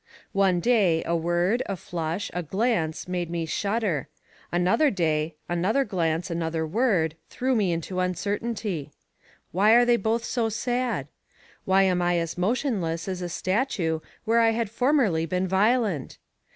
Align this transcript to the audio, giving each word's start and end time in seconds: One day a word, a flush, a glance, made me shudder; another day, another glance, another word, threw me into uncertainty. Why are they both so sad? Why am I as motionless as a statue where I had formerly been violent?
One 0.33 0.59
day 0.59 1.03
a 1.05 1.15
word, 1.15 1.61
a 1.67 1.75
flush, 1.75 2.31
a 2.33 2.41
glance, 2.41 3.07
made 3.07 3.29
me 3.29 3.45
shudder; 3.45 4.07
another 4.51 4.89
day, 4.89 5.35
another 5.47 5.85
glance, 5.85 6.31
another 6.31 6.65
word, 6.65 7.15
threw 7.29 7.55
me 7.55 7.71
into 7.71 7.99
uncertainty. 7.99 8.89
Why 9.51 9.73
are 9.73 9.85
they 9.85 9.97
both 9.97 10.23
so 10.23 10.49
sad? 10.49 11.07
Why 11.65 11.83
am 11.83 12.01
I 12.01 12.17
as 12.17 12.35
motionless 12.35 13.07
as 13.07 13.21
a 13.21 13.29
statue 13.29 13.99
where 14.25 14.39
I 14.39 14.53
had 14.53 14.71
formerly 14.71 15.27
been 15.27 15.47
violent? 15.47 16.17